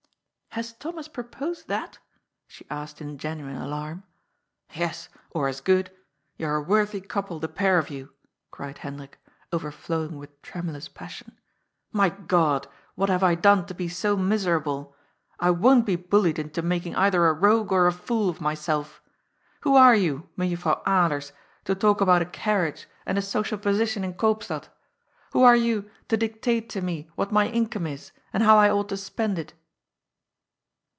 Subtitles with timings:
[0.51, 1.97] ^ ''Has Thomas proposed that?"
[2.45, 4.03] she asked in genuine darm."
[4.75, 5.89] Yes, or as good.
[6.35, 8.11] You are a worthy couple, the pair of you!"
[8.51, 9.17] cried Hendrik,
[9.53, 11.39] overflowing with tremulous passion."
[11.93, 14.93] My God, what have I done to be so miserable
[15.39, 18.89] 1 I wofi^t be bullied into making either a rogue or a fool of mysell
[19.61, 21.31] Who are you, Mejuffrouw Alers,
[21.63, 24.65] to talk about a carriage and a social position in Eoopstad?
[25.31, 28.89] Who are you to dictate to me what my income is and how I ought
[28.89, 29.53] to spend it?"